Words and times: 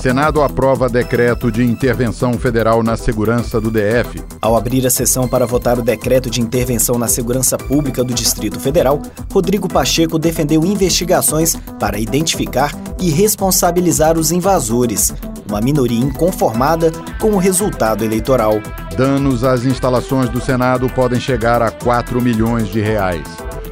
Senado 0.00 0.42
aprova 0.42 0.88
decreto 0.88 1.52
de 1.52 1.62
intervenção 1.62 2.32
federal 2.32 2.82
na 2.82 2.96
segurança 2.96 3.60
do 3.60 3.70
DF. 3.70 4.22
Ao 4.40 4.56
abrir 4.56 4.86
a 4.86 4.90
sessão 4.90 5.28
para 5.28 5.44
votar 5.44 5.78
o 5.78 5.82
decreto 5.82 6.30
de 6.30 6.40
intervenção 6.40 6.98
na 6.98 7.06
segurança 7.06 7.58
pública 7.58 8.02
do 8.02 8.14
Distrito 8.14 8.58
Federal, 8.58 9.02
Rodrigo 9.30 9.68
Pacheco 9.68 10.18
defendeu 10.18 10.64
investigações 10.64 11.54
para 11.78 11.98
identificar 11.98 12.72
e 12.98 13.10
responsabilizar 13.10 14.16
os 14.16 14.32
invasores, 14.32 15.12
uma 15.46 15.60
minoria 15.60 16.00
inconformada 16.00 16.90
com 17.20 17.32
o 17.32 17.38
resultado 17.38 18.02
eleitoral. 18.02 18.54
Danos 18.96 19.44
às 19.44 19.66
instalações 19.66 20.30
do 20.30 20.40
Senado 20.40 20.88
podem 20.88 21.20
chegar 21.20 21.60
a 21.60 21.70
4 21.70 22.22
milhões 22.22 22.68
de 22.68 22.80
reais. 22.80 23.26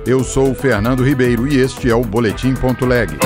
Eu 0.05 0.23
sou 0.23 0.55
Fernando 0.55 1.03
Ribeiro 1.03 1.49
e 1.49 1.59
este 1.59 1.89
é 1.89 1.95
o 1.95 2.03
Boletim 2.03 2.53
Ponto 2.53 2.85
Leg. 2.85 3.17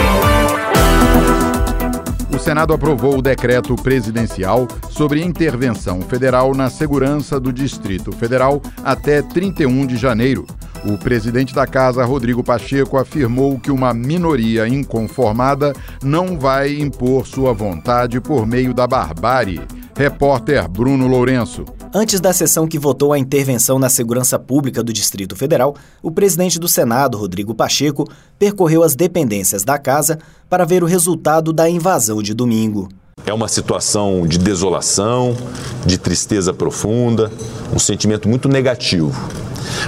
Senado 2.42 2.74
aprovou 2.74 3.18
o 3.18 3.22
decreto 3.22 3.76
presidencial 3.76 4.66
sobre 4.90 5.22
intervenção 5.22 6.00
federal 6.00 6.52
na 6.56 6.68
segurança 6.68 7.38
do 7.38 7.52
Distrito 7.52 8.10
Federal 8.10 8.60
até 8.82 9.22
31 9.22 9.86
de 9.86 9.96
janeiro. 9.96 10.44
O 10.84 10.98
presidente 10.98 11.54
da 11.54 11.68
casa, 11.68 12.04
Rodrigo 12.04 12.42
Pacheco, 12.42 12.98
afirmou 12.98 13.60
que 13.60 13.70
uma 13.70 13.94
minoria 13.94 14.66
inconformada 14.66 15.72
não 16.02 16.36
vai 16.36 16.80
impor 16.80 17.28
sua 17.28 17.52
vontade 17.52 18.20
por 18.20 18.44
meio 18.44 18.74
da 18.74 18.88
barbárie. 18.88 19.60
Repórter 19.96 20.68
Bruno 20.68 21.06
Lourenço. 21.06 21.64
Antes 21.94 22.20
da 22.20 22.32
sessão 22.32 22.66
que 22.66 22.78
votou 22.78 23.12
a 23.12 23.18
intervenção 23.18 23.78
na 23.78 23.90
segurança 23.90 24.38
pública 24.38 24.82
do 24.82 24.94
Distrito 24.94 25.36
Federal, 25.36 25.76
o 26.02 26.10
presidente 26.10 26.58
do 26.58 26.66
Senado, 26.66 27.18
Rodrigo 27.18 27.54
Pacheco, 27.54 28.10
percorreu 28.38 28.82
as 28.82 28.96
dependências 28.96 29.62
da 29.62 29.78
casa 29.78 30.18
para 30.48 30.64
ver 30.64 30.82
o 30.82 30.86
resultado 30.86 31.52
da 31.52 31.68
invasão 31.68 32.22
de 32.22 32.32
domingo. 32.32 32.88
É 33.26 33.34
uma 33.34 33.46
situação 33.46 34.26
de 34.26 34.38
desolação, 34.38 35.36
de 35.84 35.98
tristeza 35.98 36.54
profunda, 36.54 37.30
um 37.74 37.78
sentimento 37.78 38.26
muito 38.26 38.48
negativo. 38.48 39.12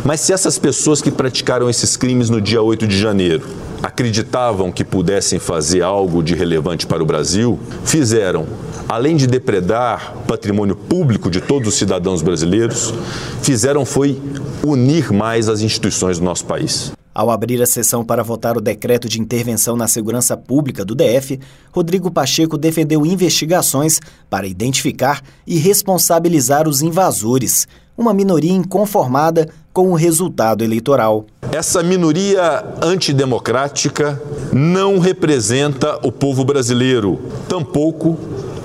Mas 0.05 0.21
se 0.21 0.35
essas 0.35 0.59
pessoas 0.59 1.01
que 1.01 1.11
praticaram 1.11 1.71
esses 1.71 1.97
crimes 1.97 2.29
no 2.29 2.39
dia 2.39 2.61
8 2.61 2.87
de 2.87 2.99
janeiro 2.99 3.64
acreditavam 3.85 4.73
que 4.73 4.83
pudessem 4.83 5.39
fazer 5.39 5.83
algo 5.83 6.23
de 6.23 6.35
relevante 6.35 6.87
para 6.87 7.03
o 7.03 7.07
Brasil, 7.07 7.61
fizeram 7.85 8.47
além 8.89 9.15
de 9.15 9.27
depredar 9.27 10.15
patrimônio 10.27 10.75
público 10.75 11.31
de 11.31 11.39
todos 11.39 11.69
os 11.69 11.75
cidadãos 11.75 12.23
brasileiros, 12.23 12.95
fizeram 13.43 13.85
foi 13.85 14.19
unir 14.65 15.13
mais 15.13 15.51
as 15.51 15.61
instituições 15.61 16.19
do 16.19 16.25
nosso 16.25 16.47
país. 16.47 16.93
Ao 17.15 17.31
abrir 17.31 17.61
a 17.61 17.67
sessão 17.67 18.03
para 18.03 18.23
votar 18.25 18.57
o 18.57 18.61
decreto 18.61 19.07
de 19.07 19.21
intervenção 19.21 19.77
na 19.77 19.87
segurança 19.87 20.35
pública 20.35 20.83
do 20.83 20.95
DF, 20.95 21.39
Rodrigo 21.71 22.11
Pacheco 22.11 22.57
defendeu 22.57 23.05
investigações 23.05 24.01
para 24.31 24.47
identificar 24.47 25.21
e 25.47 25.59
responsabilizar 25.59 26.67
os 26.67 26.81
invasores, 26.81 27.69
uma 27.99 28.15
minoria 28.15 28.53
inconformada 28.53 29.49
com 29.75 29.91
o 29.91 29.95
resultado 29.95 30.63
eleitoral. 30.63 31.27
Essa 31.51 31.83
minoria 31.83 32.65
antidemocrática 32.81 34.23
não 34.53 35.01
representa 35.01 35.99
o 36.07 36.13
povo 36.13 36.45
brasileiro, 36.45 37.19
tampouco 37.49 38.17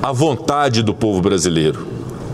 a 0.04 0.12
vontade 0.12 0.84
do 0.84 0.94
povo 0.94 1.20
brasileiro. 1.20 1.88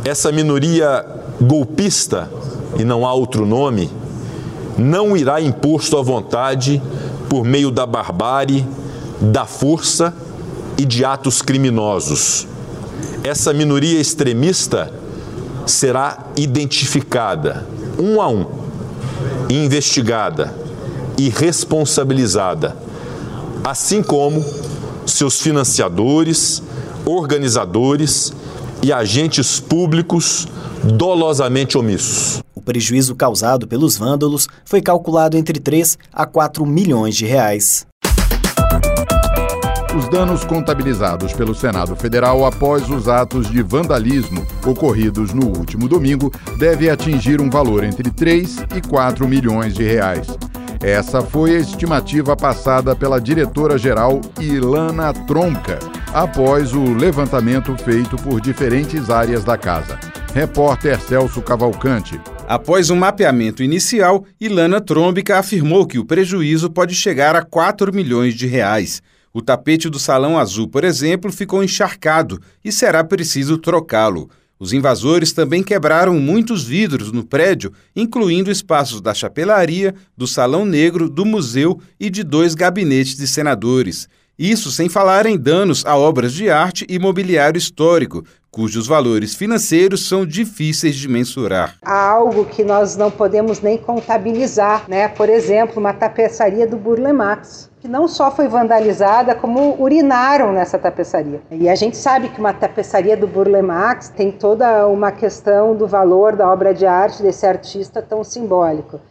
Essa 0.03 0.29
minoria 0.29 1.05
golpista, 1.39 2.29
e 2.77 2.83
não 2.83 3.05
há 3.05 3.13
outro 3.13 3.45
nome, 3.45 3.89
não 4.77 5.15
irá 5.15 5.39
impor 5.39 5.81
sua 5.81 6.03
vontade 6.03 6.81
por 7.29 7.45
meio 7.45 7.71
da 7.71 7.85
barbárie, 7.85 8.67
da 9.21 9.45
força 9.45 10.13
e 10.77 10.83
de 10.83 11.05
atos 11.05 11.41
criminosos. 11.41 12.45
Essa 13.23 13.53
minoria 13.53 14.01
extremista 14.01 14.91
será 15.65 16.25
identificada 16.35 17.65
um 17.97 18.21
a 18.21 18.27
um, 18.27 18.64
investigada 19.49 20.53
e 21.17 21.29
responsabilizada, 21.29 22.75
assim 23.63 24.01
como 24.01 24.43
seus 25.05 25.39
financiadores, 25.39 26.61
organizadores 27.05 28.33
e 28.81 28.91
agentes 28.91 29.59
públicos 29.59 30.47
dolosamente 30.83 31.77
omissos. 31.77 32.39
O 32.53 32.61
prejuízo 32.61 33.15
causado 33.15 33.67
pelos 33.67 33.97
vândalos 33.97 34.47
foi 34.65 34.81
calculado 34.81 35.37
entre 35.37 35.59
3 35.59 35.97
a 36.11 36.25
4 36.25 36.65
milhões 36.65 37.15
de 37.15 37.25
reais. 37.25 37.85
Os 39.95 40.09
danos 40.09 40.43
contabilizados 40.43 41.31
pelo 41.31 41.55
Senado 41.55 41.95
Federal 41.95 42.45
após 42.45 42.89
os 42.89 43.07
atos 43.07 43.49
de 43.49 43.63
vandalismo 43.63 44.45
ocorridos 44.65 45.33
no 45.33 45.45
último 45.45 45.87
domingo 45.87 46.29
devem 46.59 46.89
atingir 46.89 47.39
um 47.39 47.49
valor 47.49 47.81
entre 47.81 48.11
3 48.11 48.65
e 48.75 48.81
4 48.81 49.25
milhões 49.25 49.73
de 49.73 49.83
reais. 49.83 50.27
Essa 50.83 51.21
foi 51.21 51.55
a 51.55 51.59
estimativa 51.59 52.35
passada 52.35 52.93
pela 52.93 53.21
diretora-geral 53.21 54.19
Ilana 54.37 55.13
Tronca 55.13 55.79
após 56.13 56.73
o 56.73 56.93
levantamento 56.93 57.73
feito 57.77 58.17
por 58.17 58.41
diferentes 58.41 59.09
áreas 59.09 59.45
da 59.45 59.57
casa. 59.57 59.97
Repórter 60.33 60.99
Celso 60.99 61.41
Cavalcante. 61.41 62.19
Após 62.45 62.89
um 62.89 62.97
mapeamento 62.97 63.63
inicial, 63.63 64.25
Ilana 64.41 64.81
Trombica 64.81 65.39
afirmou 65.39 65.87
que 65.87 65.97
o 65.97 66.05
prejuízo 66.05 66.69
pode 66.69 66.93
chegar 66.93 67.33
a 67.33 67.41
4 67.41 67.93
milhões 67.93 68.35
de 68.35 68.45
reais. 68.45 69.01
O 69.35 69.41
tapete 69.41 69.89
do 69.89 69.99
Salão 69.99 70.39
Azul, 70.39 70.65
por 70.65 70.85
exemplo, 70.85 71.29
ficou 71.29 71.61
encharcado 71.61 72.39
e 72.63 72.71
será 72.71 73.03
preciso 73.03 73.57
trocá-lo. 73.57 74.29
Os 74.57 74.71
invasores 74.71 75.33
também 75.33 75.61
quebraram 75.61 76.17
muitos 76.17 76.63
vidros 76.63 77.11
no 77.11 77.21
prédio, 77.21 77.73
incluindo 77.93 78.49
espaços 78.49 79.01
da 79.01 79.13
chapelaria, 79.13 79.93
do 80.15 80.25
Salão 80.25 80.63
Negro, 80.63 81.09
do 81.09 81.25
museu 81.25 81.81
e 81.99 82.09
de 82.09 82.23
dois 82.23 82.55
gabinetes 82.55 83.17
de 83.17 83.27
senadores. 83.27 84.07
Isso 84.39 84.71
sem 84.71 84.87
falar 84.87 85.25
em 85.25 85.37
danos 85.37 85.85
a 85.85 85.97
obras 85.97 86.31
de 86.31 86.49
arte 86.49 86.85
e 86.87 86.97
mobiliário 86.97 87.57
histórico, 87.57 88.23
cujos 88.55 88.87
valores 88.87 89.35
financeiros 89.35 90.07
são 90.07 90.25
difíceis 90.25 90.95
de 90.95 91.09
mensurar. 91.09 91.75
Há 91.83 92.09
algo 92.09 92.45
que 92.45 92.63
nós 92.63 92.95
não 92.95 93.11
podemos 93.11 93.59
nem 93.59 93.77
contabilizar, 93.77 94.85
né? 94.87 95.09
Por 95.09 95.27
exemplo, 95.27 95.77
uma 95.77 95.93
tapeçaria 95.93 96.65
do 96.65 96.77
Burle 96.77 97.11
Marx, 97.11 97.69
que 97.81 97.87
não 97.89 98.07
só 98.07 98.31
foi 98.31 98.47
vandalizada, 98.47 99.35
como 99.35 99.75
urinaram 99.77 100.53
nessa 100.53 100.79
tapeçaria. 100.79 101.41
E 101.51 101.67
a 101.67 101.75
gente 101.75 101.97
sabe 101.97 102.29
que 102.29 102.39
uma 102.39 102.53
tapeçaria 102.53 103.17
do 103.17 103.27
Burle 103.27 103.61
Marx 103.61 104.07
tem 104.07 104.31
toda 104.31 104.87
uma 104.87 105.11
questão 105.11 105.75
do 105.75 105.85
valor 105.85 106.33
da 106.33 106.49
obra 106.49 106.73
de 106.73 106.85
arte 106.85 107.21
desse 107.21 107.45
artista 107.45 108.01
tão 108.01 108.23
simbólico. 108.23 109.01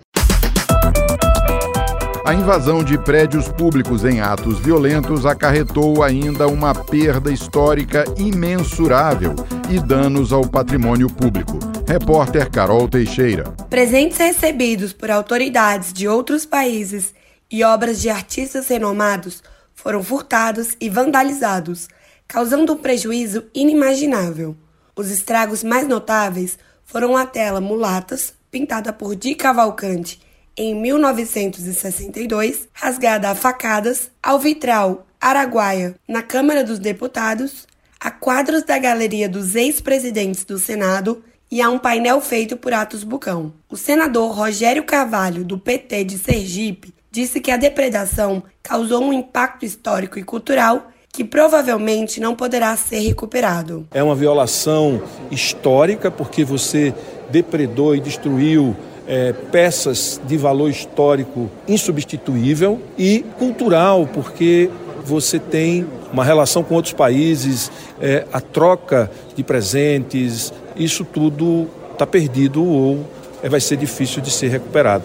A 2.27 2.33
invasão 2.33 2.83
de 2.83 2.97
prédios 2.97 3.49
públicos 3.49 4.03
em 4.03 4.23
atos 4.23 4.59
violentos 4.59 5.27
acarretou 5.27 6.03
ainda 6.03 6.49
uma 6.49 6.75
perda 6.75 7.31
histórica 7.31 8.03
imensurável 8.17 9.35
e 9.69 9.79
danos 9.79 10.33
ao 10.33 10.49
patrimônio 10.49 11.07
público. 11.13 11.59
Repórter 11.87 12.51
Carol 12.51 12.89
Teixeira. 12.89 13.51
Presentes 13.69 14.17
recebidos 14.17 14.95
por 14.95 15.11
autoridades 15.11 15.93
de 15.93 16.09
outros 16.09 16.47
países 16.47 17.13
e 17.51 17.63
obras 17.63 18.01
de 18.01 18.09
artistas 18.09 18.69
renomados 18.69 19.43
foram 19.75 20.03
furtados 20.03 20.79
e 20.81 20.89
vandalizados, 20.89 21.89
causando 22.27 22.73
um 22.73 22.79
prejuízo 22.79 23.45
inimaginável. 23.55 24.57
Os 24.97 25.11
estragos 25.11 25.63
mais 25.63 25.87
notáveis 25.87 26.59
foram 26.87 27.19
a 27.19 27.27
tela 27.27 27.61
Mulatas, 27.61 28.33
pintada 28.51 28.95
por 28.95 29.15
Di 29.15 29.35
Cavalcante 29.35 30.25
em 30.57 30.75
1962, 30.75 32.69
rasgada 32.73 33.31
a 33.31 33.35
facadas, 33.35 34.11
ao 34.23 34.39
vitral 34.39 35.07
Araguaia, 35.21 35.97
na 36.07 36.23
Câmara 36.23 36.63
dos 36.63 36.79
Deputados, 36.79 37.67
a 37.99 38.11
quadros 38.11 38.63
da 38.63 38.79
galeria 38.79 39.29
dos 39.29 39.57
ex-presidentes 39.57 40.45
do 40.45 40.59
Senado 40.59 41.23
e 41.51 41.63
a 41.63 41.71
um 41.71 41.79
painel 41.79 42.21
feito 42.21 42.57
por 42.57 42.73
Atos 42.73 43.03
Bucão. 43.03 43.53
O 43.69 43.77
senador 43.77 44.33
Rogério 44.33 44.85
Carvalho, 44.85 45.45
do 45.45 45.59
PT 45.59 46.05
de 46.05 46.19
Sergipe, 46.19 46.95
disse 47.11 47.41
que 47.41 47.51
a 47.51 47.57
depredação 47.57 48.43
causou 48.63 49.03
um 49.03 49.13
impacto 49.13 49.65
histórico 49.65 50.19
e 50.19 50.25
cultural 50.25 50.89
que 51.13 51.25
provavelmente 51.25 52.21
não 52.21 52.35
poderá 52.35 52.77
ser 52.77 52.99
recuperado. 52.99 53.87
É 53.93 54.03
uma 54.03 54.17
violação 54.17 55.01
histórica 55.31 56.11
porque 56.11 56.45
você 56.45 56.93
depredou 57.31 57.95
e 57.95 58.01
destruiu 58.01 58.77
é, 59.07 59.33
peças 59.33 60.21
de 60.27 60.37
valor 60.37 60.71
histórico 60.71 61.51
insubstituível 61.69 62.81
e 62.99 63.25
cultural, 63.39 64.09
porque 64.13 64.71
você 65.05 65.39
tem 65.39 65.87
uma 66.13 66.25
relação 66.25 66.63
com 66.63 66.75
outros 66.75 66.95
países, 66.95 67.71
é, 68.01 68.27
a 68.33 68.41
troca 68.41 69.11
de 69.37 69.43
presentes, 69.43 70.53
isso 70.77 71.05
tudo 71.05 71.69
está 71.93 72.07
perdido 72.07 72.65
ou 72.65 73.05
é, 73.43 73.49
vai 73.49 73.61
ser 73.61 73.77
difícil 73.77 74.23
de 74.23 74.31
ser 74.31 74.49
recuperado. 74.49 75.05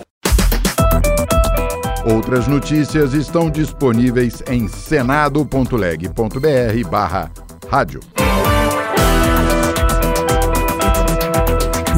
Outras 2.05 2.47
notícias 2.47 3.13
estão 3.13 3.51
disponíveis 3.51 4.41
em 4.49 4.67
senado.leg.br 4.67 6.89
barra 6.89 7.31
rádio. 7.69 7.99